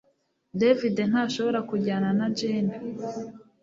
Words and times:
David 0.59 0.97
ntashobora 1.11 1.59
kujyana 1.69 2.09
na 2.19 2.27
Jane 2.37 2.73